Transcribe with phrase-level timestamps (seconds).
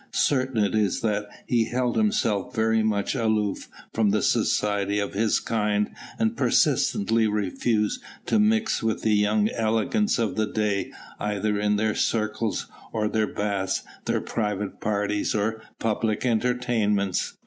[0.13, 5.39] Certain it is that he held himself very much aloof from the society of his
[5.39, 11.75] kind and persistently refused to mix with the young elegants of the day either in
[11.75, 17.37] their circles or their baths, their private parties or public entertainments.